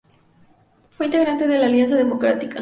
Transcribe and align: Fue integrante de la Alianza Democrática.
Fue 0.97 1.05
integrante 1.05 1.45
de 1.47 1.59
la 1.59 1.67
Alianza 1.67 1.95
Democrática. 1.95 2.59